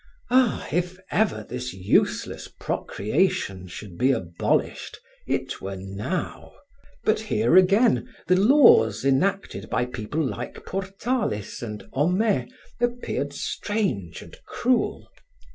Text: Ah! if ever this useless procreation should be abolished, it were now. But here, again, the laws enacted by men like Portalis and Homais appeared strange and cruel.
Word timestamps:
Ah! 0.31 0.67
if 0.71 0.97
ever 1.11 1.45
this 1.47 1.75
useless 1.75 2.47
procreation 2.47 3.67
should 3.67 3.99
be 3.99 4.09
abolished, 4.09 4.99
it 5.27 5.61
were 5.61 5.75
now. 5.75 6.53
But 7.03 7.19
here, 7.19 7.55
again, 7.55 8.11
the 8.25 8.35
laws 8.35 9.05
enacted 9.05 9.69
by 9.69 9.85
men 9.85 10.09
like 10.27 10.65
Portalis 10.65 11.61
and 11.61 11.87
Homais 11.93 12.49
appeared 12.79 13.31
strange 13.33 14.23
and 14.23 14.35
cruel. 14.47 15.07